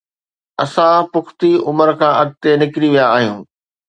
اسان 0.63 0.97
پختي 1.13 1.51
عمر 1.67 1.89
کان 1.99 2.13
اڳتي 2.21 2.51
نڪري 2.61 2.87
ويا 2.93 3.05
آهيون. 3.17 3.39